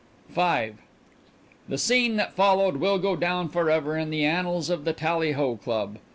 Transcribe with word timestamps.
V 0.29 0.71
The 1.69 1.77
scene 1.77 2.15
that 2.15 2.33
followed 2.33 2.77
will 2.77 2.97
go 2.97 3.15
down 3.15 3.49
forever 3.49 3.95
in 3.95 4.09
the 4.09 4.25
annals 4.25 4.71
of 4.71 4.83
the 4.83 4.93
Tallyho 4.95 5.57
Club. 5.57 5.99